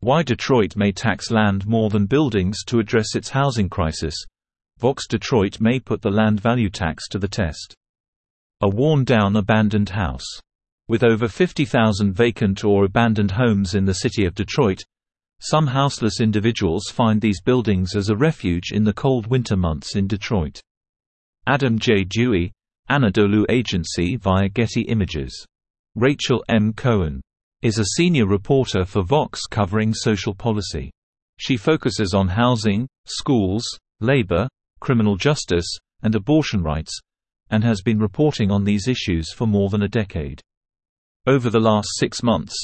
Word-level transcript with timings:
Why 0.00 0.22
Detroit 0.22 0.76
may 0.76 0.92
tax 0.92 1.30
land 1.30 1.66
more 1.66 1.90
than 1.90 2.06
buildings 2.06 2.62
to 2.66 2.78
address 2.78 3.16
its 3.16 3.30
housing 3.30 3.68
crisis. 3.68 4.14
Vox 4.78 5.08
Detroit 5.08 5.60
may 5.60 5.80
put 5.80 6.02
the 6.02 6.10
land 6.10 6.40
value 6.40 6.70
tax 6.70 7.08
to 7.08 7.18
the 7.18 7.26
test. 7.26 7.74
A 8.60 8.68
worn-down 8.68 9.34
abandoned 9.34 9.88
house. 9.88 10.40
With 10.86 11.02
over 11.02 11.26
50,000 11.26 12.12
vacant 12.12 12.64
or 12.64 12.84
abandoned 12.84 13.32
homes 13.32 13.74
in 13.74 13.84
the 13.84 13.94
city 13.94 14.24
of 14.24 14.36
Detroit, 14.36 14.84
some 15.40 15.66
houseless 15.66 16.20
individuals 16.20 16.88
find 16.90 17.20
these 17.20 17.40
buildings 17.40 17.96
as 17.96 18.08
a 18.08 18.16
refuge 18.16 18.70
in 18.72 18.84
the 18.84 18.92
cold 18.92 19.26
winter 19.26 19.56
months 19.56 19.96
in 19.96 20.06
Detroit. 20.06 20.60
Adam 21.46 21.76
J. 21.76 22.04
Dewey, 22.04 22.52
Anadolu 22.88 23.44
Agency 23.48 24.16
via 24.16 24.48
Getty 24.48 24.82
Images. 24.82 25.44
Rachel 25.96 26.44
M. 26.48 26.72
Cohen 26.72 27.20
is 27.60 27.80
a 27.80 27.96
senior 27.96 28.24
reporter 28.24 28.84
for 28.84 29.02
Vox 29.02 29.40
covering 29.50 29.92
social 29.92 30.32
policy. 30.32 30.92
She 31.38 31.56
focuses 31.56 32.14
on 32.14 32.28
housing, 32.28 32.86
schools, 33.04 33.64
labor, 34.00 34.48
criminal 34.78 35.16
justice, 35.16 35.66
and 36.02 36.14
abortion 36.14 36.62
rights, 36.62 36.96
and 37.50 37.64
has 37.64 37.82
been 37.82 37.98
reporting 37.98 38.52
on 38.52 38.62
these 38.62 38.86
issues 38.86 39.32
for 39.32 39.48
more 39.48 39.70
than 39.70 39.82
a 39.82 39.88
decade. 39.88 40.40
Over 41.26 41.50
the 41.50 41.58
last 41.58 41.88
six 41.96 42.22
months, 42.22 42.54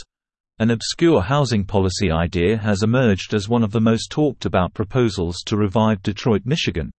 an 0.60 0.70
obscure 0.70 1.22
housing 1.22 1.64
policy 1.64 2.12
idea 2.12 2.56
has 2.56 2.84
emerged 2.84 3.34
as 3.34 3.48
one 3.48 3.64
of 3.64 3.72
the 3.72 3.80
most 3.80 4.12
talked 4.12 4.47
about 4.47 4.74
proposals 4.74 5.42
to 5.47 5.56
revive 5.56 6.02
Detroit, 6.02 6.42
Michigan, 6.45 6.92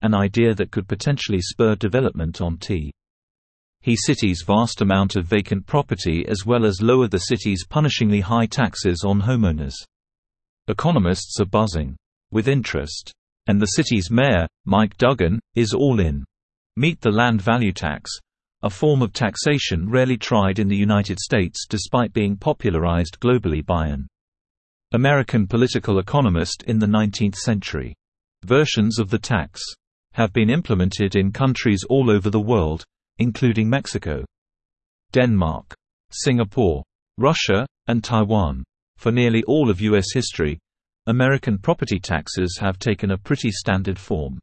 an 0.00 0.14
idea 0.14 0.54
that 0.54 0.70
could 0.70 0.86
potentially 0.86 1.40
spur 1.40 1.74
development 1.74 2.40
on 2.40 2.56
T. 2.58 2.92
He 3.82 3.96
city's 3.96 4.44
vast 4.46 4.80
amount 4.80 5.16
of 5.16 5.26
vacant 5.26 5.66
property 5.66 6.24
as 6.28 6.46
well 6.46 6.64
as 6.64 6.80
lower 6.80 7.08
the 7.08 7.18
city's 7.18 7.66
punishingly 7.66 8.20
high 8.20 8.46
taxes 8.46 9.02
on 9.04 9.20
homeowners. 9.20 9.74
Economists 10.68 11.40
are 11.40 11.46
buzzing 11.46 11.96
with 12.30 12.46
interest, 12.46 13.12
and 13.48 13.60
the 13.60 13.66
city's 13.66 14.08
mayor, 14.08 14.46
Mike 14.64 14.96
Duggan, 14.98 15.40
is 15.56 15.74
all 15.74 15.98
in. 15.98 16.24
Meet 16.76 17.00
the 17.00 17.10
land 17.10 17.42
value 17.42 17.72
tax, 17.72 18.08
a 18.62 18.70
form 18.70 19.02
of 19.02 19.12
taxation 19.12 19.90
rarely 19.90 20.16
tried 20.16 20.60
in 20.60 20.68
the 20.68 20.76
United 20.76 21.18
States 21.18 21.66
despite 21.68 22.12
being 22.12 22.36
popularized 22.36 23.18
globally 23.18 23.66
by 23.66 23.88
an 23.88 24.06
American 24.92 25.48
political 25.48 25.98
economist 25.98 26.62
in 26.68 26.78
the 26.78 26.86
19th 26.86 27.34
century. 27.34 27.96
Versions 28.44 29.00
of 29.00 29.10
the 29.10 29.18
tax 29.18 29.60
have 30.12 30.32
been 30.32 30.50
implemented 30.50 31.16
in 31.16 31.32
countries 31.32 31.82
all 31.88 32.08
over 32.08 32.30
the 32.30 32.40
world, 32.40 32.84
including 33.22 33.70
Mexico, 33.70 34.24
Denmark, 35.12 35.74
Singapore, 36.10 36.82
Russia, 37.18 37.66
and 37.86 38.02
Taiwan. 38.02 38.64
For 38.96 39.10
nearly 39.10 39.42
all 39.44 39.70
of 39.70 39.80
U.S. 39.80 40.12
history, 40.12 40.58
American 41.06 41.58
property 41.58 41.98
taxes 41.98 42.58
have 42.60 42.78
taken 42.78 43.10
a 43.10 43.18
pretty 43.18 43.50
standard 43.50 43.98
form. 43.98 44.38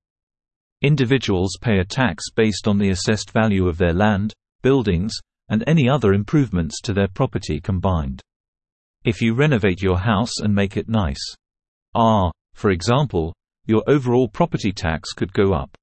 Individuals 0.82 1.58
pay 1.62 1.80
a 1.80 1.86
tax 1.86 2.26
based 2.36 2.68
on 2.68 2.78
the 2.78 2.90
assessed 2.90 3.32
value 3.32 3.68
of 3.68 3.78
their 3.78 3.94
land, 3.94 4.34
buildings, 4.62 5.14
and 5.50 5.64
any 5.68 5.90
other 5.90 6.14
improvements 6.14 6.82
to 6.82 6.94
their 6.94 7.08
property 7.08 7.60
combined. 7.60 8.22
If 9.04 9.22
you 9.22 9.34
renovate 9.34 9.82
your 9.82 9.98
house 9.98 10.40
and 10.40 10.54
make 10.54 10.78
it 10.78 10.90
nice. 10.90 11.24
Ah, 11.96 12.32
for 12.54 12.72
example, 12.72 13.34
your 13.66 13.84
overall 13.88 14.28
property 14.28 14.72
tax 14.72 15.14
could 15.14 15.32
go 15.34 15.54
up. 15.54 15.76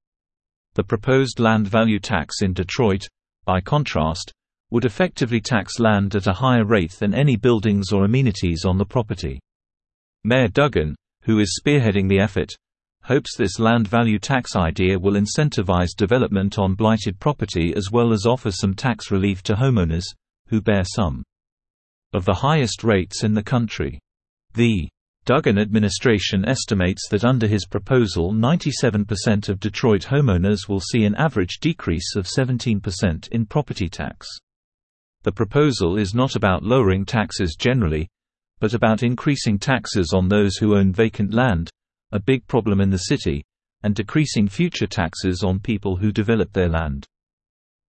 The 0.76 0.84
proposed 0.84 1.40
land 1.40 1.66
value 1.66 1.98
tax 1.98 2.42
in 2.42 2.52
Detroit, 2.52 3.08
by 3.46 3.62
contrast, 3.62 4.30
would 4.70 4.84
effectively 4.84 5.40
tax 5.40 5.80
land 5.80 6.14
at 6.14 6.26
a 6.26 6.34
higher 6.34 6.66
rate 6.66 6.92
than 6.92 7.14
any 7.14 7.34
buildings 7.34 7.92
or 7.92 8.04
amenities 8.04 8.66
on 8.66 8.76
the 8.76 8.84
property. 8.84 9.40
Mayor 10.22 10.48
Duggan, 10.48 10.94
who 11.22 11.38
is 11.38 11.58
spearheading 11.58 12.10
the 12.10 12.18
effort, 12.18 12.54
hopes 13.04 13.38
this 13.38 13.58
land 13.58 13.88
value 13.88 14.18
tax 14.18 14.54
idea 14.54 14.98
will 14.98 15.14
incentivize 15.14 15.96
development 15.96 16.58
on 16.58 16.74
blighted 16.74 17.18
property 17.18 17.72
as 17.74 17.90
well 17.90 18.12
as 18.12 18.26
offer 18.26 18.50
some 18.50 18.74
tax 18.74 19.10
relief 19.10 19.42
to 19.44 19.54
homeowners, 19.54 20.04
who 20.48 20.60
bear 20.60 20.84
some 20.84 21.22
of 22.12 22.26
the 22.26 22.34
highest 22.34 22.84
rates 22.84 23.24
in 23.24 23.32
the 23.32 23.42
country. 23.42 23.98
The 24.52 24.90
Duggan 25.26 25.58
administration 25.58 26.44
estimates 26.44 27.08
that 27.10 27.24
under 27.24 27.48
his 27.48 27.66
proposal 27.66 28.32
97% 28.32 29.48
of 29.48 29.58
Detroit 29.58 30.02
homeowners 30.02 30.68
will 30.68 30.78
see 30.78 31.04
an 31.04 31.16
average 31.16 31.58
decrease 31.58 32.14
of 32.14 32.28
17% 32.28 33.28
in 33.32 33.44
property 33.44 33.88
tax. 33.88 34.28
The 35.24 35.32
proposal 35.32 35.98
is 35.98 36.14
not 36.14 36.36
about 36.36 36.62
lowering 36.62 37.04
taxes 37.04 37.56
generally, 37.58 38.08
but 38.60 38.72
about 38.72 39.02
increasing 39.02 39.58
taxes 39.58 40.12
on 40.14 40.28
those 40.28 40.58
who 40.58 40.76
own 40.76 40.92
vacant 40.92 41.34
land, 41.34 41.70
a 42.12 42.20
big 42.20 42.46
problem 42.46 42.80
in 42.80 42.90
the 42.90 42.96
city, 42.96 43.44
and 43.82 43.96
decreasing 43.96 44.46
future 44.46 44.86
taxes 44.86 45.42
on 45.42 45.58
people 45.58 45.96
who 45.96 46.12
develop 46.12 46.52
their 46.52 46.68
land. 46.68 47.04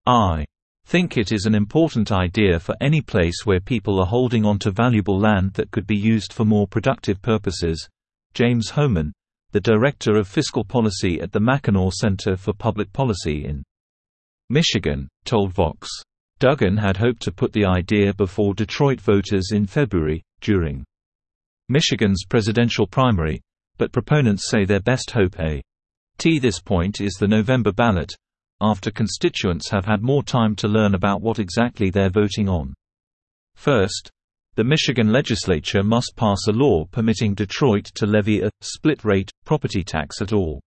I 0.07 0.47
think 0.87 1.17
it 1.17 1.33
is 1.33 1.45
an 1.45 1.53
important 1.53 2.13
idea 2.13 2.57
for 2.57 2.73
any 2.79 3.01
place 3.01 3.41
where 3.43 3.59
people 3.59 3.99
are 3.99 4.05
holding 4.05 4.45
onto 4.45 4.71
valuable 4.71 5.19
land 5.19 5.51
that 5.53 5.69
could 5.69 5.85
be 5.85 5.97
used 5.97 6.31
for 6.31 6.45
more 6.45 6.65
productive 6.65 7.21
purposes. 7.21 7.89
James 8.33 8.71
Hohman, 8.71 9.11
the 9.51 9.59
Director 9.59 10.15
of 10.15 10.29
Fiscal 10.29 10.63
Policy 10.63 11.19
at 11.19 11.33
the 11.33 11.41
Mackinac 11.41 11.91
Center 11.91 12.37
for 12.37 12.53
Public 12.53 12.93
Policy 12.93 13.43
in 13.43 13.63
Michigan, 14.49 15.09
told 15.25 15.53
Vox. 15.53 15.89
Duggan 16.39 16.77
had 16.77 16.95
hoped 16.95 17.21
to 17.23 17.33
put 17.33 17.51
the 17.51 17.65
idea 17.65 18.13
before 18.13 18.53
Detroit 18.53 19.01
voters 19.01 19.49
in 19.51 19.65
February, 19.65 20.23
during 20.39 20.85
Michigan's 21.67 22.23
presidential 22.29 22.87
primary, 22.87 23.41
but 23.77 23.91
proponents 23.91 24.49
say 24.49 24.63
their 24.63 24.79
best 24.79 25.11
hope 25.11 25.37
a 25.37 25.61
t 26.17 26.39
this 26.39 26.61
point 26.61 27.01
is 27.01 27.15
the 27.19 27.27
November 27.27 27.73
ballot, 27.73 28.15
after 28.61 28.91
constituents 28.91 29.69
have 29.69 29.85
had 29.85 30.01
more 30.01 30.23
time 30.23 30.55
to 30.55 30.67
learn 30.67 30.95
about 30.95 31.21
what 31.21 31.39
exactly 31.39 31.89
they're 31.89 32.09
voting 32.09 32.49
on. 32.49 32.73
First, 33.55 34.09
the 34.55 34.63
Michigan 34.63 35.11
legislature 35.11 35.83
must 35.83 36.13
pass 36.15 36.47
a 36.47 36.51
law 36.51 36.85
permitting 36.85 37.35
Detroit 37.35 37.85
to 37.95 38.07
levy 38.07 38.41
a 38.41 38.49
split-rate 38.61 39.29
property 39.45 39.83
tax 39.83 40.21
at 40.21 40.33
all. 40.33 40.61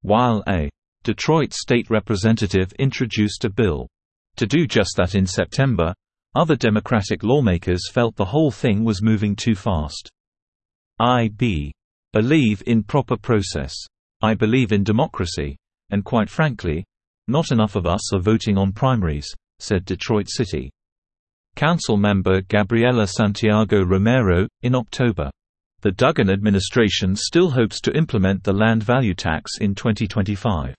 While 0.00 0.42
a 0.48 0.70
Detroit 1.04 1.52
state 1.52 1.90
representative 1.90 2.72
introduced 2.78 3.44
a 3.44 3.50
bill 3.50 3.88
to 4.36 4.46
do 4.46 4.66
just 4.66 4.96
that 4.96 5.14
in 5.14 5.26
September, 5.26 5.92
other 6.34 6.56
Democratic 6.56 7.22
lawmakers 7.22 7.90
felt 7.90 8.16
the 8.16 8.24
whole 8.24 8.50
thing 8.50 8.84
was 8.84 9.02
moving 9.02 9.36
too 9.36 9.54
fast. 9.54 10.08
I.B. 10.98 11.72
Believe 12.12 12.62
in 12.66 12.82
proper 12.82 13.16
process. 13.16 13.74
I 14.22 14.34
believe 14.34 14.72
in 14.72 14.84
democracy. 14.84 15.56
And 15.90 16.04
quite 16.04 16.30
frankly, 16.30 16.84
not 17.32 17.50
enough 17.50 17.74
of 17.74 17.86
us 17.86 18.12
are 18.12 18.20
voting 18.20 18.58
on 18.58 18.72
primaries, 18.72 19.26
said 19.58 19.84
Detroit 19.84 20.28
City 20.28 20.70
Council 21.56 21.96
member 21.96 22.42
Gabriela 22.42 23.06
Santiago 23.06 23.82
Romero, 23.82 24.46
in 24.62 24.74
October. 24.74 25.30
The 25.80 25.92
Duggan 25.92 26.30
administration 26.30 27.16
still 27.16 27.50
hopes 27.50 27.80
to 27.80 27.96
implement 27.96 28.44
the 28.44 28.52
land 28.52 28.82
value 28.82 29.14
tax 29.14 29.58
in 29.60 29.74
2025. 29.74 30.74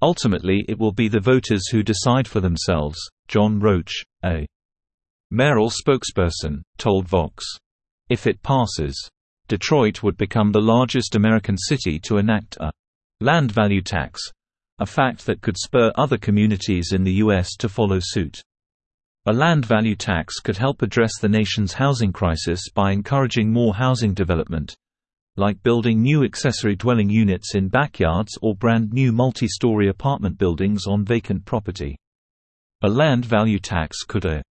Ultimately 0.00 0.64
it 0.68 0.78
will 0.78 0.92
be 0.92 1.08
the 1.08 1.20
voters 1.20 1.68
who 1.68 1.82
decide 1.82 2.28
for 2.28 2.40
themselves, 2.40 2.98
John 3.28 3.58
Roach, 3.58 4.04
a 4.24 4.46
mayoral 5.30 5.70
spokesperson, 5.70 6.62
told 6.78 7.08
Vox. 7.08 7.44
If 8.08 8.26
it 8.26 8.42
passes, 8.42 9.08
Detroit 9.48 10.02
would 10.02 10.16
become 10.16 10.52
the 10.52 10.60
largest 10.60 11.14
American 11.14 11.56
city 11.56 11.98
to 12.00 12.18
enact 12.18 12.56
a 12.60 12.70
land 13.20 13.52
value 13.52 13.82
tax, 13.82 14.20
a 14.78 14.86
fact 14.86 15.26
that 15.26 15.40
could 15.40 15.56
spur 15.56 15.92
other 15.96 16.18
communities 16.18 16.92
in 16.92 17.04
the 17.04 17.14
U.S. 17.14 17.56
to 17.56 17.68
follow 17.68 17.98
suit. 18.00 18.42
A 19.26 19.32
land 19.32 19.64
value 19.64 19.94
tax 19.94 20.40
could 20.40 20.56
help 20.56 20.82
address 20.82 21.12
the 21.20 21.28
nation's 21.28 21.74
housing 21.74 22.12
crisis 22.12 22.68
by 22.74 22.90
encouraging 22.90 23.52
more 23.52 23.74
housing 23.74 24.14
development, 24.14 24.74
like 25.36 25.62
building 25.62 26.02
new 26.02 26.24
accessory 26.24 26.74
dwelling 26.74 27.08
units 27.08 27.54
in 27.54 27.68
backyards 27.68 28.36
or 28.42 28.54
brand 28.54 28.92
new 28.92 29.12
multi-story 29.12 29.88
apartment 29.88 30.38
buildings 30.38 30.86
on 30.86 31.04
vacant 31.04 31.44
property. 31.44 31.96
A 32.82 32.88
land 32.88 33.24
value 33.24 33.60
tax 33.60 34.02
could 34.02 34.26
uh, 34.26 34.42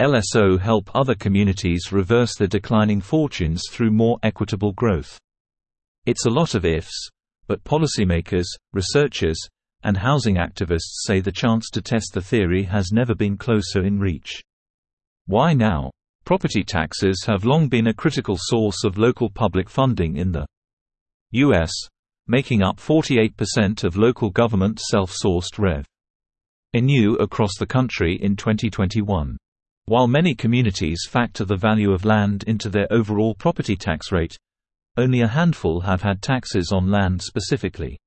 a 0.00 0.04
LSO 0.04 0.60
help 0.60 0.90
other 0.94 1.14
communities 1.14 1.92
reverse 1.92 2.34
their 2.36 2.48
declining 2.48 3.00
fortunes 3.00 3.62
through 3.70 3.90
more 3.90 4.18
equitable 4.22 4.72
growth. 4.72 5.18
It's 6.06 6.26
a 6.26 6.30
lot 6.30 6.54
of 6.54 6.64
ifs, 6.64 7.08
but 7.46 7.64
policymakers, 7.64 8.46
researchers, 8.72 9.38
and 9.82 9.96
housing 9.96 10.36
activists 10.36 11.04
say 11.06 11.20
the 11.20 11.32
chance 11.32 11.70
to 11.70 11.82
test 11.82 12.12
the 12.12 12.20
theory 12.20 12.64
has 12.64 12.92
never 12.92 13.14
been 13.14 13.36
closer 13.36 13.82
in 13.84 13.98
reach. 13.98 14.42
Why 15.26 15.54
now? 15.54 15.90
Property 16.24 16.64
taxes 16.64 17.24
have 17.26 17.44
long 17.44 17.68
been 17.68 17.86
a 17.86 17.94
critical 17.94 18.36
source 18.38 18.84
of 18.84 18.98
local 18.98 19.30
public 19.30 19.68
funding 19.68 20.16
in 20.16 20.32
the 20.32 20.46
U.S., 21.30 21.72
making 22.26 22.62
up 22.62 22.78
48% 22.78 23.84
of 23.84 23.96
local 23.96 24.30
government 24.30 24.80
self-sourced 24.80 25.58
rev. 25.58 25.84
Renew 26.74 27.14
across 27.14 27.56
the 27.58 27.66
country 27.66 28.18
in 28.20 28.36
2021. 28.36 29.36
While 29.86 30.06
many 30.06 30.34
communities 30.34 31.06
factor 31.08 31.46
the 31.46 31.56
value 31.56 31.92
of 31.92 32.04
land 32.04 32.44
into 32.46 32.68
their 32.68 32.86
overall 32.90 33.34
property 33.34 33.74
tax 33.74 34.12
rate, 34.12 34.36
only 34.98 35.22
a 35.22 35.28
handful 35.28 35.80
have 35.80 36.02
had 36.02 36.20
taxes 36.20 36.72
on 36.72 36.90
land 36.90 37.22
specifically. 37.22 37.98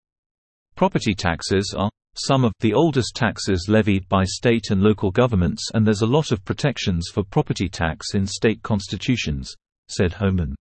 Property 0.76 1.14
taxes 1.14 1.74
are 1.78 1.92
some 2.16 2.44
of 2.44 2.54
the 2.60 2.74
oldest 2.74 3.16
taxes 3.16 3.68
levied 3.70 4.08
by 4.10 4.24
state 4.26 4.70
and 4.70 4.82
local 4.82 5.12
governments 5.12 5.70
and 5.74 5.86
there's 5.86 6.02
a 6.02 6.08
lot 6.08 6.32
of 6.32 6.44
protections 6.44 7.08
for 7.08 7.24
property 7.24 7.70
tax 7.70 8.16
in 8.16 8.26
state 8.26 8.62
constitutions, 8.64 9.56
said 9.88 10.12
Hohman. 10.12 10.54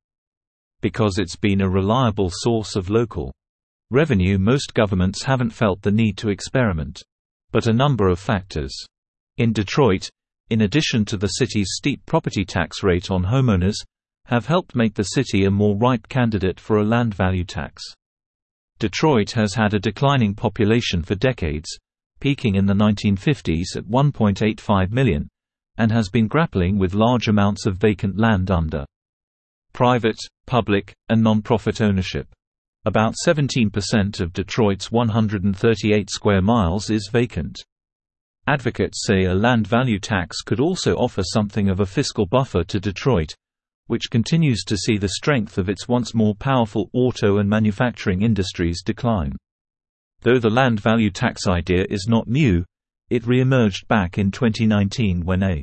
Because 0.80 1.18
it's 1.18 1.36
been 1.36 1.60
a 1.60 1.68
reliable 1.68 2.30
source 2.30 2.76
of 2.76 2.88
local 2.88 3.32
revenue 3.90 4.38
most 4.38 4.74
governments 4.74 5.24
haven't 5.24 5.50
felt 5.50 5.82
the 5.82 5.90
need 5.90 6.16
to 6.18 6.28
experiment. 6.28 7.02
But 7.50 7.66
a 7.66 7.72
number 7.72 8.08
of 8.08 8.20
factors. 8.20 8.72
In 9.38 9.52
Detroit, 9.52 10.08
in 10.50 10.60
addition 10.62 11.04
to 11.06 11.16
the 11.16 11.28
city's 11.28 11.70
steep 11.72 12.04
property 12.06 12.44
tax 12.44 12.84
rate 12.84 13.10
on 13.10 13.24
homeowners, 13.24 13.76
have 14.26 14.46
helped 14.46 14.76
make 14.76 14.94
the 14.94 15.02
city 15.02 15.44
a 15.44 15.50
more 15.50 15.76
ripe 15.76 16.08
candidate 16.08 16.60
for 16.60 16.78
a 16.78 16.84
land 16.84 17.14
value 17.14 17.44
tax. 17.44 17.82
Detroit 18.80 19.32
has 19.32 19.52
had 19.52 19.74
a 19.74 19.78
declining 19.78 20.34
population 20.34 21.02
for 21.02 21.14
decades, 21.14 21.68
peaking 22.18 22.54
in 22.54 22.64
the 22.64 22.72
1950s 22.72 23.76
at 23.76 23.84
1.85 23.84 24.90
million, 24.90 25.28
and 25.76 25.92
has 25.92 26.08
been 26.08 26.26
grappling 26.26 26.78
with 26.78 26.94
large 26.94 27.28
amounts 27.28 27.66
of 27.66 27.76
vacant 27.76 28.16
land 28.18 28.50
under 28.50 28.86
private, 29.74 30.18
public, 30.46 30.94
and 31.10 31.22
non-profit 31.22 31.82
ownership. 31.82 32.26
About 32.86 33.14
17% 33.26 34.18
of 34.18 34.32
Detroit's 34.32 34.90
138 34.90 36.08
square 36.10 36.40
miles 36.40 36.88
is 36.88 37.10
vacant. 37.12 37.62
Advocates 38.46 39.04
say 39.06 39.24
a 39.26 39.34
land 39.34 39.66
value 39.66 39.98
tax 39.98 40.40
could 40.40 40.58
also 40.58 40.94
offer 40.94 41.22
something 41.22 41.68
of 41.68 41.80
a 41.80 41.86
fiscal 41.86 42.24
buffer 42.24 42.64
to 42.64 42.80
Detroit, 42.80 43.34
which 43.90 44.08
continues 44.08 44.62
to 44.62 44.76
see 44.76 44.96
the 44.96 45.08
strength 45.08 45.58
of 45.58 45.68
its 45.68 45.88
once 45.88 46.14
more 46.14 46.36
powerful 46.36 46.88
auto 46.92 47.38
and 47.38 47.50
manufacturing 47.50 48.22
industries 48.22 48.84
decline. 48.84 49.34
Though 50.20 50.38
the 50.38 50.48
land 50.48 50.78
value 50.78 51.10
tax 51.10 51.48
idea 51.48 51.86
is 51.90 52.06
not 52.08 52.28
new, 52.28 52.64
it 53.08 53.26
re-emerged 53.26 53.88
back 53.88 54.16
in 54.16 54.30
2019 54.30 55.24
when 55.24 55.42
a 55.42 55.62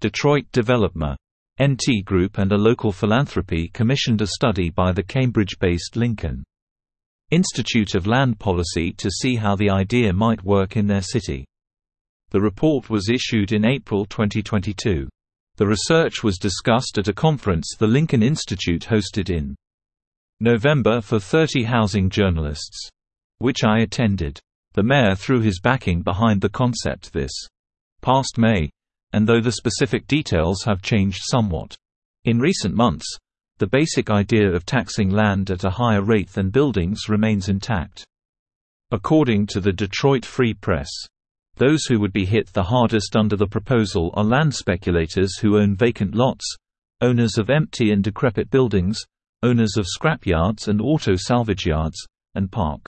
Detroit 0.00 0.44
developer, 0.52 1.16
NT 1.60 2.04
Group 2.04 2.38
and 2.38 2.52
a 2.52 2.56
local 2.56 2.92
philanthropy 2.92 3.68
commissioned 3.74 4.22
a 4.22 4.28
study 4.28 4.70
by 4.70 4.92
the 4.92 5.02
Cambridge-based 5.02 5.96
Lincoln 5.96 6.44
Institute 7.32 7.96
of 7.96 8.06
Land 8.06 8.38
Policy 8.38 8.92
to 8.92 9.10
see 9.10 9.34
how 9.34 9.56
the 9.56 9.68
idea 9.68 10.12
might 10.12 10.44
work 10.44 10.76
in 10.76 10.86
their 10.86 11.02
city. 11.02 11.44
The 12.30 12.40
report 12.40 12.88
was 12.88 13.10
issued 13.10 13.50
in 13.50 13.64
April 13.64 14.06
2022. 14.06 15.08
The 15.56 15.66
research 15.66 16.22
was 16.24 16.38
discussed 16.38 16.96
at 16.96 17.08
a 17.08 17.12
conference 17.12 17.76
the 17.78 17.86
Lincoln 17.86 18.22
Institute 18.22 18.82
hosted 18.82 19.28
in 19.28 19.54
November 20.40 21.00
for 21.00 21.20
30 21.20 21.64
housing 21.64 22.08
journalists, 22.08 22.88
which 23.38 23.62
I 23.62 23.80
attended. 23.80 24.40
The 24.72 24.82
mayor 24.82 25.14
threw 25.14 25.40
his 25.40 25.60
backing 25.60 26.00
behind 26.02 26.40
the 26.40 26.48
concept 26.48 27.12
this 27.12 27.32
past 28.00 28.38
May, 28.38 28.70
and 29.12 29.28
though 29.28 29.40
the 29.40 29.52
specific 29.52 30.06
details 30.06 30.62
have 30.64 30.80
changed 30.80 31.20
somewhat. 31.24 31.76
In 32.24 32.38
recent 32.38 32.74
months, 32.74 33.06
the 33.58 33.66
basic 33.66 34.08
idea 34.08 34.50
of 34.50 34.64
taxing 34.64 35.10
land 35.10 35.50
at 35.50 35.64
a 35.64 35.70
higher 35.70 36.02
rate 36.02 36.30
than 36.30 36.48
buildings 36.48 37.08
remains 37.08 37.50
intact. 37.50 38.06
According 38.90 39.46
to 39.48 39.60
the 39.60 39.72
Detroit 39.72 40.24
Free 40.24 40.54
Press, 40.54 40.88
those 41.56 41.84
who 41.84 42.00
would 42.00 42.12
be 42.12 42.24
hit 42.24 42.52
the 42.52 42.62
hardest 42.62 43.16
under 43.16 43.36
the 43.36 43.46
proposal 43.46 44.10
are 44.14 44.24
land 44.24 44.54
speculators 44.54 45.38
who 45.38 45.58
own 45.58 45.76
vacant 45.76 46.14
lots, 46.14 46.44
owners 47.00 47.38
of 47.38 47.50
empty 47.50 47.90
and 47.92 48.02
decrepit 48.02 48.50
buildings, 48.50 49.00
owners 49.42 49.76
of 49.76 49.86
scrapyards 49.86 50.68
and 50.68 50.80
auto 50.80 51.14
salvage 51.16 51.66
yards, 51.66 52.06
and 52.34 52.50
park 52.50 52.80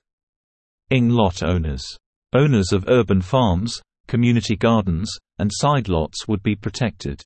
ing 0.91 1.09
lot 1.09 1.43
owners. 1.43 1.85
Owners 2.33 2.73
of 2.73 2.85
urban 2.89 3.21
farms, 3.21 3.81
community 4.07 4.57
gardens, 4.57 5.11
and 5.39 5.51
side 5.53 5.89
lots 5.89 6.27
would 6.29 6.43
be 6.43 6.55
protected. 6.55 7.23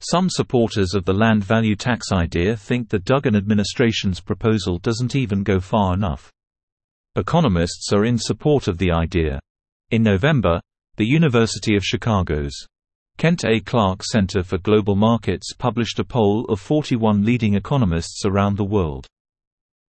Some 0.00 0.30
supporters 0.30 0.94
of 0.94 1.04
the 1.04 1.12
land 1.12 1.42
value 1.44 1.74
tax 1.74 2.12
idea 2.12 2.56
think 2.56 2.88
the 2.88 3.00
Duggan 3.00 3.34
administration's 3.34 4.20
proposal 4.20 4.78
doesn't 4.78 5.16
even 5.16 5.42
go 5.42 5.60
far 5.60 5.92
enough. 5.94 6.30
Economists 7.16 7.92
are 7.92 8.04
in 8.04 8.16
support 8.16 8.68
of 8.68 8.78
the 8.78 8.92
idea. 8.92 9.40
In 9.90 10.02
November, 10.02 10.60
the 10.96 11.06
University 11.06 11.74
of 11.74 11.82
Chicago's 11.82 12.52
Kent 13.16 13.46
A. 13.46 13.58
Clark 13.58 14.02
Center 14.04 14.42
for 14.42 14.58
Global 14.58 14.94
Markets 14.94 15.54
published 15.56 15.98
a 15.98 16.04
poll 16.04 16.44
of 16.50 16.60
41 16.60 17.24
leading 17.24 17.54
economists 17.54 18.26
around 18.26 18.58
the 18.58 18.66
world, 18.66 19.06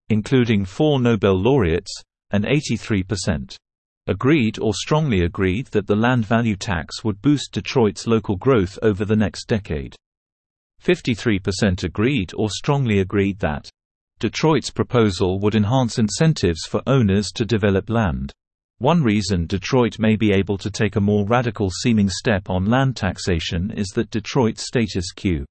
including 0.07 0.63
four 0.63 1.01
Nobel 1.01 1.34
laureates, 1.34 1.92
and 2.31 2.46
83% 2.46 3.57
agreed 4.07 4.57
or 4.60 4.74
strongly 4.74 5.25
agreed 5.25 5.68
that 5.72 5.86
the 5.86 5.98
land 5.98 6.25
value 6.25 6.56
tax 6.56 7.04
would 7.04 7.22
boost 7.22 7.51
Detroit's 7.51 8.07
local 8.07 8.38
growth 8.38 8.80
over 8.81 9.04
the 9.04 9.18
next 9.18 9.50
decade. 9.50 9.98
53% 10.81 11.84
agreed 11.84 12.31
or 12.38 12.50
strongly 12.50 13.00
agreed 13.01 13.40
that 13.40 13.69
Detroit's 14.19 14.69
proposal 14.69 15.42
would 15.42 15.56
enhance 15.56 16.00
incentives 16.00 16.62
for 16.66 16.81
owners 16.88 17.31
to 17.36 17.44
develop 17.44 17.90
land. 17.90 18.31
One 18.80 19.04
reason 19.04 19.46
Detroit 19.46 20.00
may 20.00 20.16
be 20.16 20.31
able 20.31 20.58
to 20.58 20.72
take 20.72 20.96
a 20.96 21.02
more 21.02 21.26
radical-seeming 21.26 22.08
step 22.08 22.50
on 22.50 22.64
land 22.64 22.96
taxation 22.96 23.72
is 23.72 23.88
that 23.90 24.10
Detroit's 24.10 24.66
status 24.66 25.12
quo 25.12 25.44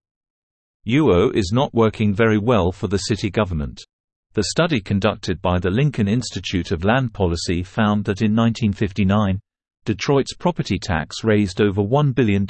UO 0.88 1.36
is 1.36 1.52
not 1.52 1.74
working 1.74 2.14
very 2.14 2.38
well 2.38 2.72
for 2.72 2.88
the 2.88 2.96
city 2.96 3.28
government. 3.28 3.84
The 4.32 4.44
study 4.44 4.80
conducted 4.80 5.42
by 5.42 5.58
the 5.58 5.68
Lincoln 5.68 6.08
Institute 6.08 6.72
of 6.72 6.84
Land 6.84 7.12
Policy 7.12 7.62
found 7.62 8.06
that 8.06 8.22
in 8.22 8.34
1959, 8.34 9.38
Detroit's 9.84 10.34
property 10.34 10.78
tax 10.78 11.22
raised 11.22 11.60
over 11.60 11.82
$1 11.82 12.14
billion, 12.14 12.46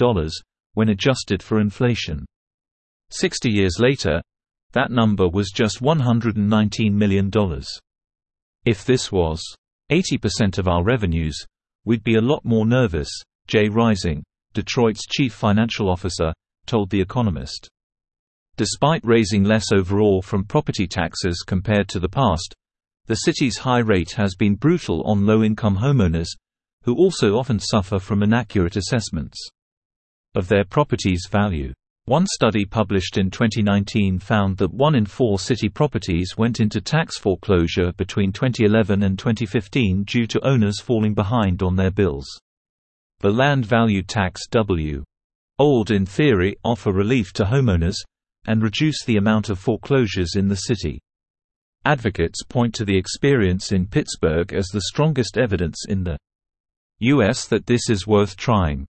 when 0.75 0.91
adjusted 0.91 1.43
for 1.43 1.59
inflation. 1.59 2.25
Sixty 3.11 3.51
years 3.51 3.81
later, 3.81 4.23
that 4.75 4.93
number 4.93 5.29
was 5.29 5.51
just 5.51 5.83
$119 5.83 6.93
million. 6.93 7.33
If 8.65 8.85
this 8.85 9.11
was 9.11 9.43
80% 9.90 10.58
of 10.58 10.69
our 10.69 10.85
revenues, 10.85 11.37
we'd 11.85 12.05
be 12.05 12.17
a 12.17 12.20
lot 12.20 12.44
more 12.44 12.67
nervous, 12.67 13.11
Jay 13.46 13.69
Rising, 13.69 14.23
Detroit's 14.52 15.06
chief 15.06 15.32
financial 15.32 15.88
officer, 15.88 16.32
told 16.67 16.90
The 16.90 17.00
Economist. 17.00 17.69
Despite 18.56 19.05
raising 19.05 19.44
less 19.44 19.73
overall 19.73 20.20
from 20.20 20.44
property 20.44 20.87
taxes 20.87 21.44
compared 21.46 21.88
to 21.88 22.00
the 22.00 22.09
past, 22.09 22.54
the 23.07 23.14
city's 23.14 23.57
high 23.57 23.78
rate 23.78 24.12
has 24.12 24.35
been 24.35 24.57
brutal 24.57 25.02
on 25.04 25.25
low-income 25.25 25.78
homeowners, 25.78 26.28
who 26.83 26.95
also 26.95 27.37
often 27.37 27.59
suffer 27.59 27.99
from 27.99 28.23
inaccurate 28.23 28.76
assessments 28.76 29.38
of 30.35 30.49
their 30.49 30.64
property's 30.64 31.26
value. 31.30 31.73
One 32.09 32.27
study 32.27 32.65
published 32.65 33.19
in 33.19 33.31
2019 33.31 34.19
found 34.19 34.57
that 34.57 34.73
one 34.73 34.95
in 34.95 35.05
four 35.05 35.38
city 35.38 35.69
properties 35.69 36.38
went 36.38 36.59
into 36.59 36.81
tax 36.81 37.19
foreclosure 37.19 37.93
between 37.99 38.33
2011 38.33 39.03
and 39.03 39.19
2015 39.19 40.05
due 40.05 40.27
to 40.29 40.43
owners 40.43 40.81
falling 40.81 41.12
behind 41.12 41.62
on 41.62 41.77
their 41.77 41.91
bills. 41.91 42.27
The 43.21 43.29
land 43.29 43.67
value 43.67 44.03
tax 44.03 44.47
W. 44.53 45.05
Old 45.59 45.91
in 45.91 46.07
theory 46.07 46.57
offer 46.65 46.93
relief 46.93 47.35
to 47.35 47.45
homeowners, 47.45 47.97
and 48.47 48.62
reduce 48.62 49.05
the 49.05 49.19
amount 49.19 49.50
of 49.50 49.59
foreclosures 49.59 50.35
in 50.35 50.49
the 50.49 50.57
city. 50.57 51.03
Advocates 51.85 52.43
point 52.43 52.75
to 52.77 52.87
the 52.87 52.97
experience 52.97 53.71
in 53.71 53.87
Pittsburgh 53.87 54.55
as 54.55 54.69
the 54.69 54.85
strongest 54.87 55.37
evidence 55.37 55.85
in 55.87 56.05
the 56.05 56.17
U.S. 57.00 57.47
that 57.49 57.67
this 57.67 57.91
is 57.91 58.07
worth 58.07 58.35
trying. 58.35 58.87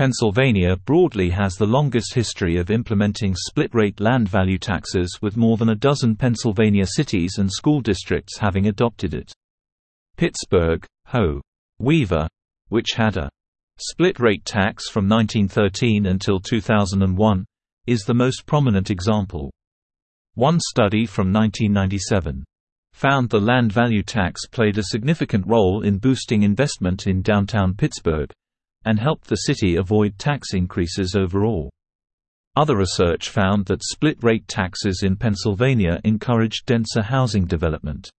Pennsylvania 0.00 0.76
broadly 0.76 1.28
has 1.28 1.56
the 1.56 1.66
longest 1.66 2.14
history 2.14 2.56
of 2.56 2.70
implementing 2.70 3.34
split-rate 3.36 4.00
land 4.00 4.30
value 4.30 4.56
taxes 4.56 5.18
with 5.20 5.36
more 5.36 5.58
than 5.58 5.68
a 5.68 5.74
dozen 5.74 6.16
Pennsylvania 6.16 6.86
cities 6.86 7.32
and 7.36 7.52
school 7.52 7.82
districts 7.82 8.38
having 8.38 8.68
adopted 8.68 9.12
it. 9.12 9.30
Pittsburgh, 10.16 10.86
Ho. 11.08 11.42
Weaver, 11.80 12.26
which 12.70 12.92
had 12.96 13.18
a 13.18 13.28
split-rate 13.76 14.46
tax 14.46 14.88
from 14.88 15.06
1913 15.06 16.06
until 16.06 16.40
2001, 16.40 17.44
is 17.86 18.00
the 18.04 18.14
most 18.14 18.46
prominent 18.46 18.90
example. 18.90 19.52
One 20.32 20.60
study 20.60 21.04
from 21.04 21.30
1997 21.30 22.42
found 22.94 23.28
the 23.28 23.38
land 23.38 23.70
value 23.70 24.02
tax 24.02 24.46
played 24.46 24.78
a 24.78 24.84
significant 24.84 25.46
role 25.46 25.82
in 25.82 25.98
boosting 25.98 26.42
investment 26.42 27.06
in 27.06 27.20
downtown 27.20 27.74
Pittsburgh, 27.74 28.32
and 28.84 28.98
helped 28.98 29.28
the 29.28 29.36
city 29.36 29.76
avoid 29.76 30.18
tax 30.18 30.54
increases 30.54 31.14
overall. 31.14 31.70
Other 32.56 32.76
research 32.76 33.28
found 33.28 33.66
that 33.66 33.84
split-rate 33.84 34.48
taxes 34.48 35.02
in 35.04 35.16
Pennsylvania 35.16 36.00
encouraged 36.04 36.66
denser 36.66 37.02
housing 37.02 37.46
development 37.46 38.10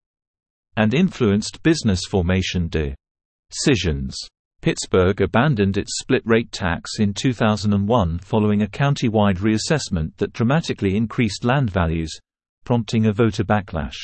and 0.76 0.94
influenced 0.94 1.62
business 1.62 2.00
formation 2.08 2.68
decisions. 2.68 4.16
Pittsburgh 4.62 5.20
abandoned 5.20 5.76
its 5.76 5.98
split-rate 5.98 6.52
tax 6.52 6.98
in 6.98 7.12
2001 7.12 8.20
following 8.20 8.62
a 8.62 8.68
county-wide 8.68 9.38
reassessment 9.38 10.16
that 10.16 10.32
dramatically 10.32 10.96
increased 10.96 11.44
land 11.44 11.68
values, 11.68 12.16
prompting 12.64 13.06
a 13.06 13.12
voter 13.12 13.44
backlash. 13.44 13.96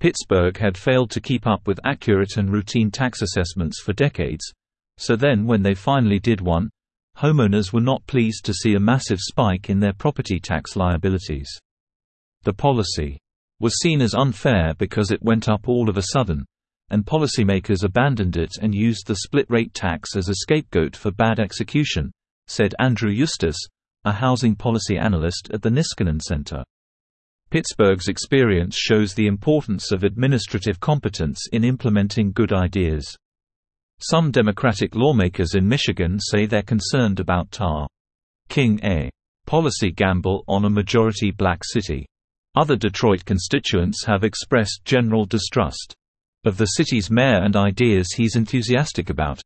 Pittsburgh 0.00 0.56
had 0.56 0.78
failed 0.78 1.10
to 1.10 1.20
keep 1.20 1.46
up 1.46 1.66
with 1.66 1.80
accurate 1.84 2.36
and 2.38 2.50
routine 2.50 2.90
tax 2.90 3.20
assessments 3.20 3.80
for 3.80 3.92
decades, 3.92 4.52
so 4.98 5.16
then 5.16 5.46
when 5.46 5.62
they 5.62 5.74
finally 5.74 6.18
did 6.18 6.40
one, 6.40 6.68
homeowners 7.16 7.72
were 7.72 7.80
not 7.80 8.06
pleased 8.06 8.44
to 8.44 8.52
see 8.52 8.74
a 8.74 8.80
massive 8.80 9.18
spike 9.20 9.70
in 9.70 9.80
their 9.80 9.92
property 9.92 10.38
tax 10.38 10.76
liabilities. 10.76 11.48
The 12.42 12.52
policy 12.52 13.18
was 13.60 13.80
seen 13.80 14.00
as 14.00 14.14
unfair 14.14 14.74
because 14.78 15.10
it 15.10 15.22
went 15.22 15.48
up 15.48 15.68
all 15.68 15.88
of 15.88 15.96
a 15.96 16.02
sudden, 16.12 16.44
and 16.90 17.04
policymakers 17.04 17.84
abandoned 17.84 18.36
it 18.36 18.52
and 18.60 18.74
used 18.74 19.06
the 19.06 19.16
split-rate 19.16 19.74
tax 19.74 20.16
as 20.16 20.28
a 20.28 20.34
scapegoat 20.34 20.96
for 20.96 21.10
bad 21.10 21.40
execution, 21.40 22.10
said 22.46 22.74
Andrew 22.78 23.10
Eustace, 23.10 23.58
a 24.04 24.12
housing 24.12 24.54
policy 24.54 24.96
analyst 24.96 25.50
at 25.52 25.62
the 25.62 25.70
Niskanen 25.70 26.20
Center. 26.20 26.62
Pittsburgh's 27.50 28.08
experience 28.08 28.76
shows 28.76 29.14
the 29.14 29.26
importance 29.26 29.90
of 29.90 30.04
administrative 30.04 30.80
competence 30.80 31.40
in 31.52 31.64
implementing 31.64 32.30
good 32.32 32.52
ideas. 32.52 33.16
Some 34.00 34.30
Democratic 34.30 34.94
lawmakers 34.94 35.56
in 35.56 35.66
Michigan 35.66 36.20
say 36.20 36.46
they're 36.46 36.62
concerned 36.62 37.18
about 37.18 37.50
Tar. 37.50 37.88
King 38.48 38.78
a 38.84 39.10
policy 39.44 39.90
gamble 39.90 40.44
on 40.46 40.64
a 40.64 40.70
majority 40.70 41.32
black 41.32 41.64
city. 41.64 42.06
Other 42.54 42.76
Detroit 42.76 43.24
constituents 43.24 44.04
have 44.04 44.22
expressed 44.22 44.84
general 44.84 45.24
distrust 45.24 45.96
of 46.44 46.56
the 46.56 46.66
city's 46.66 47.10
mayor 47.10 47.42
and 47.42 47.56
ideas 47.56 48.12
he's 48.12 48.36
enthusiastic 48.36 49.10
about, 49.10 49.42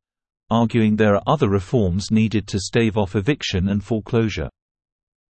arguing 0.50 0.97
there 0.97 1.14
are 1.14 1.23
other 1.26 1.49
reforms 1.49 2.11
needed 2.11 2.47
to 2.49 2.61
stave 2.61 2.99
off 2.99 3.16
eviction 3.16 3.71
and 3.71 3.82
foreclosure. 3.82 4.50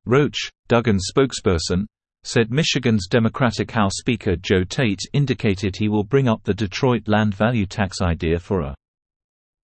Roach, 0.07 0.51
Duggan's 0.69 1.11
spokesperson, 1.15 1.85
said 2.25 2.51
Michigan's 2.51 3.07
Democratic 3.07 3.71
House 3.71 3.93
Speaker 3.97 4.37
Joe 4.37 4.65
Tate 4.65 5.03
indicated 5.13 5.77
he 5.77 5.89
will 5.89 6.05
bring 6.05 6.27
up 6.27 6.43
the 6.43 6.55
Detroit 6.55 7.07
land 7.07 7.35
value 7.35 7.67
tax 7.67 8.01
idea 8.01 8.39
for 8.39 8.61
a 8.63 8.75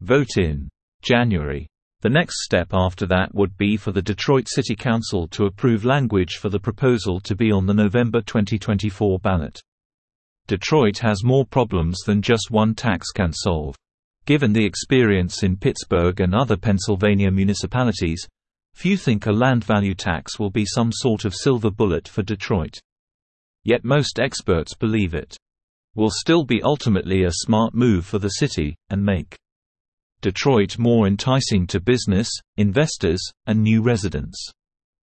vote 0.00 0.36
in 0.36 0.68
January. 1.02 1.66
The 2.02 2.10
next 2.10 2.44
step 2.44 2.68
after 2.72 3.06
that 3.06 3.34
would 3.34 3.56
be 3.56 3.76
for 3.76 3.92
the 3.92 4.02
Detroit 4.02 4.48
City 4.48 4.76
Council 4.76 5.26
to 5.28 5.46
approve 5.46 5.84
language 5.84 6.36
for 6.36 6.48
the 6.48 6.60
proposal 6.60 7.20
to 7.20 7.34
be 7.34 7.50
on 7.50 7.66
the 7.66 7.74
November 7.74 8.20
2024 8.20 9.18
ballot. 9.20 9.60
Detroit 10.46 10.98
has 10.98 11.24
more 11.24 11.44
problems 11.44 11.98
than 12.06 12.22
just 12.22 12.50
one 12.50 12.74
tax 12.74 13.10
can 13.10 13.32
solve. 13.32 13.74
Given 14.26 14.52
the 14.52 14.64
experience 14.64 15.42
in 15.42 15.56
Pittsburgh 15.56 16.20
and 16.20 16.34
other 16.34 16.56
Pennsylvania 16.56 17.30
municipalities, 17.30 18.26
few 18.74 18.96
think 18.96 19.26
a 19.26 19.32
land 19.32 19.64
value 19.64 19.94
tax 19.94 20.38
will 20.38 20.50
be 20.50 20.66
some 20.66 20.92
sort 20.92 21.24
of 21.24 21.34
silver 21.34 21.70
bullet 21.70 22.06
for 22.06 22.22
Detroit. 22.22 22.78
Yet 23.64 23.84
most 23.84 24.20
experts 24.20 24.74
believe 24.74 25.14
it 25.14 25.36
will 25.96 26.10
still 26.10 26.44
be 26.44 26.62
ultimately 26.62 27.24
a 27.24 27.30
smart 27.32 27.74
move 27.74 28.04
for 28.04 28.18
the 28.18 28.28
city, 28.28 28.76
and 28.90 29.02
make 29.02 29.36
Detroit 30.26 30.76
more 30.76 31.06
enticing 31.06 31.68
to 31.68 31.78
business, 31.78 32.28
investors, 32.56 33.20
and 33.46 33.62
new 33.62 33.80
residents. 33.80 34.36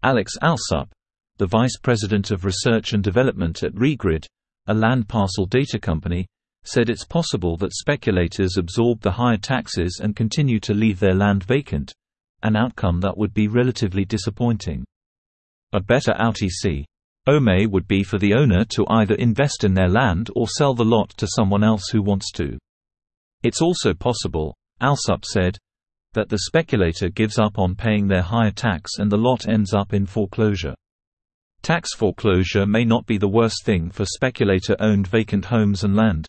Alex 0.04 0.34
Alsup, 0.42 0.90
the 1.38 1.48
Vice 1.48 1.78
President 1.82 2.30
of 2.30 2.44
Research 2.44 2.92
and 2.92 3.02
Development 3.02 3.64
at 3.64 3.74
Regrid, 3.74 4.26
a 4.68 4.74
land 4.74 5.08
parcel 5.08 5.46
data 5.46 5.80
company, 5.80 6.28
said 6.66 6.90
it's 6.90 7.06
possible 7.06 7.56
that 7.56 7.74
speculators 7.74 8.58
absorb 8.58 9.00
the 9.00 9.12
higher 9.12 9.38
taxes 9.38 10.02
and 10.04 10.14
continue 10.14 10.60
to 10.60 10.74
leave 10.74 11.00
their 11.00 11.16
land 11.16 11.46
vacant, 11.46 11.94
an 12.42 12.58
outcome 12.58 13.00
that 13.00 13.18
would 13.18 13.34
be 13.34 13.48
relatively 13.48 14.04
disappointing. 14.04 14.84
A 15.72 15.80
better 15.80 16.12
OTC. 16.20 16.84
OME 17.28 17.72
would 17.72 17.88
be 17.88 18.04
for 18.04 18.18
the 18.18 18.34
owner 18.34 18.66
to 18.66 18.86
either 18.90 19.16
invest 19.16 19.64
in 19.64 19.74
their 19.74 19.88
land 19.88 20.30
or 20.36 20.50
sell 20.50 20.74
the 20.74 20.84
lot 20.84 21.12
to 21.12 21.28
someone 21.30 21.64
else 21.64 21.88
who 21.94 22.02
wants 22.02 22.30
to. 22.34 22.58
It's 23.42 23.62
also 23.62 23.94
possible, 23.94 24.54
Alsup 24.84 25.26
said, 25.26 25.58
that 26.14 26.30
the 26.30 26.40
speculator 26.40 27.10
gives 27.10 27.40
up 27.40 27.58
on 27.58 27.76
paying 27.76 28.08
their 28.08 28.22
higher 28.22 28.52
tax 28.52 29.00
and 29.00 29.12
the 29.12 29.18
lot 29.18 29.48
ends 29.48 29.74
up 29.74 29.94
in 29.94 30.06
foreclosure. 30.06 30.76
Tax 31.62 31.96
foreclosure 31.96 32.66
may 32.66 32.84
not 32.84 33.06
be 33.06 33.18
the 33.18 33.28
worst 33.28 33.64
thing 33.66 33.90
for 33.90 34.06
speculator-owned 34.06 35.08
vacant 35.08 35.46
homes 35.46 35.84
and 35.84 35.96
land, 35.96 36.28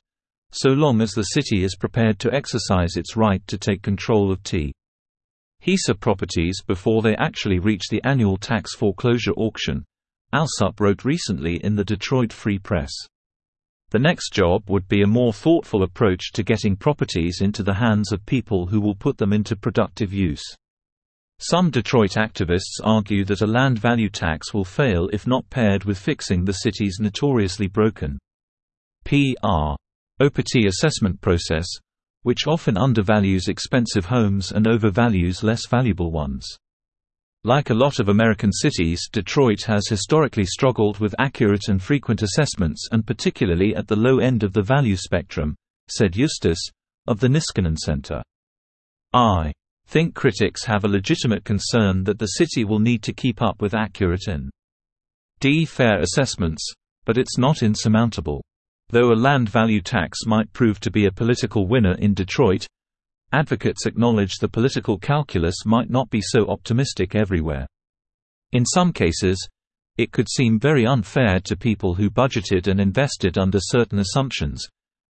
so 0.52 0.70
long 0.70 1.00
as 1.00 1.10
the 1.10 1.22
city 1.24 1.64
is 1.64 1.76
prepared 1.76 2.18
to 2.20 2.32
exercise 2.32 2.96
its 2.96 3.16
right 3.16 3.44
to 3.48 3.58
take 3.58 3.82
control 3.82 4.30
of 4.30 4.42
T. 4.44 4.72
HISA 5.60 5.94
properties 5.98 6.62
before 6.66 7.02
they 7.02 7.16
actually 7.16 7.58
reach 7.58 7.88
the 7.90 8.02
annual 8.04 8.36
tax 8.36 8.74
foreclosure 8.74 9.32
auction, 9.32 9.84
Alsup 10.32 10.78
wrote 10.78 11.04
recently 11.04 11.56
in 11.64 11.74
the 11.74 11.84
Detroit 11.84 12.32
Free 12.32 12.58
Press. 12.58 12.92
The 13.94 14.00
next 14.00 14.32
job 14.32 14.68
would 14.68 14.88
be 14.88 15.02
a 15.02 15.06
more 15.06 15.32
thoughtful 15.32 15.84
approach 15.84 16.32
to 16.32 16.42
getting 16.42 16.74
properties 16.74 17.40
into 17.40 17.62
the 17.62 17.74
hands 17.74 18.10
of 18.10 18.26
people 18.26 18.66
who 18.66 18.80
will 18.80 18.96
put 18.96 19.18
them 19.18 19.32
into 19.32 19.54
productive 19.54 20.12
use. 20.12 20.42
Some 21.38 21.70
Detroit 21.70 22.14
activists 22.14 22.80
argue 22.82 23.24
that 23.26 23.40
a 23.40 23.46
land 23.46 23.78
value 23.78 24.10
tax 24.10 24.52
will 24.52 24.64
fail 24.64 25.08
if 25.12 25.28
not 25.28 25.48
paired 25.48 25.84
with 25.84 25.96
fixing 25.96 26.44
the 26.44 26.54
city's 26.54 26.98
notoriously 27.00 27.68
broken 27.68 28.18
PR 29.04 29.76
OPT 30.20 30.66
assessment 30.66 31.20
process, 31.20 31.68
which 32.22 32.48
often 32.48 32.76
undervalues 32.76 33.46
expensive 33.46 34.06
homes 34.06 34.50
and 34.50 34.66
overvalues 34.66 35.44
less 35.44 35.68
valuable 35.68 36.10
ones. 36.10 36.58
Like 37.46 37.68
a 37.68 37.74
lot 37.74 38.00
of 38.00 38.08
American 38.08 38.50
cities, 38.50 39.06
Detroit 39.12 39.64
has 39.64 39.86
historically 39.86 40.46
struggled 40.46 40.98
with 40.98 41.14
accurate 41.18 41.68
and 41.68 41.82
frequent 41.82 42.22
assessments 42.22 42.88
and 42.90 43.06
particularly 43.06 43.76
at 43.76 43.86
the 43.86 43.96
low 43.96 44.18
end 44.18 44.42
of 44.42 44.54
the 44.54 44.62
value 44.62 44.96
spectrum, 44.96 45.54
said 45.86 46.16
Eustace, 46.16 46.70
of 47.06 47.20
the 47.20 47.28
Niskanen 47.28 47.76
Center. 47.76 48.22
I 49.12 49.52
think 49.86 50.14
critics 50.14 50.64
have 50.64 50.84
a 50.84 50.88
legitimate 50.88 51.44
concern 51.44 52.02
that 52.04 52.18
the 52.18 52.28
city 52.28 52.64
will 52.64 52.78
need 52.78 53.02
to 53.02 53.12
keep 53.12 53.42
up 53.42 53.60
with 53.60 53.74
accurate 53.74 54.26
and 54.26 54.50
d 55.40 55.66
fair 55.66 56.00
assessments, 56.00 56.66
but 57.04 57.18
it's 57.18 57.36
not 57.36 57.62
insurmountable. 57.62 58.42
Though 58.88 59.12
a 59.12 59.20
land 59.20 59.50
value 59.50 59.82
tax 59.82 60.20
might 60.24 60.50
prove 60.54 60.80
to 60.80 60.90
be 60.90 61.04
a 61.04 61.12
political 61.12 61.66
winner 61.66 61.94
in 61.98 62.14
Detroit, 62.14 62.66
advocates 63.32 63.86
acknowledge 63.86 64.36
the 64.36 64.48
political 64.48 64.98
calculus 64.98 65.64
might 65.64 65.90
not 65.90 66.10
be 66.10 66.20
so 66.20 66.46
optimistic 66.48 67.14
everywhere. 67.14 67.66
In 68.52 68.64
some 68.64 68.92
cases, 68.92 69.48
it 69.96 70.12
could 70.12 70.28
seem 70.28 70.58
very 70.58 70.86
unfair 70.86 71.40
to 71.44 71.56
people 71.56 71.94
who 71.94 72.10
budgeted 72.10 72.66
and 72.66 72.80
invested 72.80 73.38
under 73.38 73.58
certain 73.60 73.98
assumptions, 73.98 74.66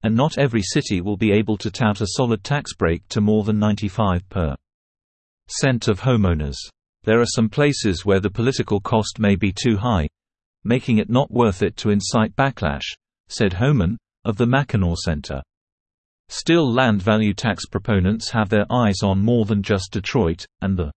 and 0.02 0.14
not 0.14 0.38
every 0.38 0.62
city 0.62 1.00
will 1.00 1.16
be 1.16 1.32
able 1.32 1.58
to 1.58 1.70
tout 1.70 2.00
a 2.00 2.06
solid 2.16 2.42
tax 2.42 2.74
break 2.74 3.06
to 3.08 3.20
more 3.20 3.44
than 3.44 3.58
95 3.58 4.28
per 4.28 4.56
cent 5.48 5.88
of 5.88 6.00
homeowners. 6.00 6.56
There 7.04 7.20
are 7.20 7.26
some 7.26 7.48
places 7.48 8.04
where 8.04 8.20
the 8.20 8.30
political 8.30 8.80
cost 8.80 9.18
may 9.18 9.36
be 9.36 9.52
too 9.52 9.76
high, 9.76 10.08
making 10.64 10.98
it 10.98 11.10
not 11.10 11.30
worth 11.30 11.62
it 11.62 11.76
to 11.78 11.90
incite 11.90 12.36
backlash, 12.36 12.94
said 13.28 13.52
Hohman, 13.52 13.96
of 14.24 14.36
the 14.36 14.46
Mackinac 14.46 14.96
Center. 15.02 15.42
Still 16.32 16.72
land 16.72 17.02
value 17.02 17.34
tax 17.34 17.66
proponents 17.66 18.30
have 18.30 18.48
their 18.48 18.64
eyes 18.70 19.02
on 19.02 19.20
more 19.20 19.44
than 19.44 19.64
just 19.64 19.90
Detroit, 19.90 20.46
and 20.60 20.76
the 20.76 20.92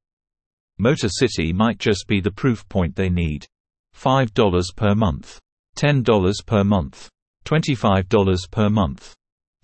Motor 0.77 1.09
City 1.09 1.51
might 1.51 1.79
just 1.79 2.05
be 2.07 2.21
the 2.21 2.29
proof 2.29 2.69
point 2.69 2.95
they 2.95 3.09
need. 3.09 3.47
$5 3.95 4.75
per 4.75 4.93
month. 4.93 5.39
$10 5.75 6.45
per 6.45 6.63
month. 6.63 7.09
$25 7.45 8.51
per 8.51 8.69
month. 8.69 9.15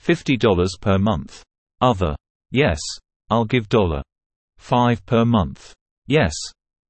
$50 0.01 0.81
per 0.81 0.97
month. 0.97 1.43
Other. 1.81 2.15
Yes, 2.49 2.79
I'll 3.29 3.45
give 3.45 3.69
dollar. 3.69 4.01
5 4.57 5.05
per 5.05 5.23
month. 5.23 5.75
Yes, 6.07 6.33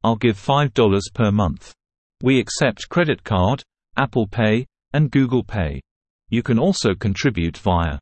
I'll 0.05 0.15
give 0.15 0.37
$5 0.37 1.01
per 1.13 1.31
month. 1.33 1.73
We 2.23 2.39
accept 2.39 2.87
credit 2.87 3.25
card, 3.25 3.61
Apple 3.97 4.27
Pay, 4.27 4.65
and 4.93 5.11
Google 5.11 5.43
Pay. 5.43 5.81
You 6.29 6.43
can 6.43 6.57
also 6.57 6.95
contribute 6.95 7.57
via 7.57 7.99